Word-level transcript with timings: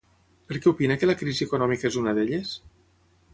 Per 0.51 0.55
què 0.61 0.71
opina 0.71 0.97
que 1.01 1.09
la 1.09 1.15
crisi 1.19 1.47
econòmica 1.49 1.89
és 1.91 1.99
una 2.05 2.15
d'elles? 2.21 2.57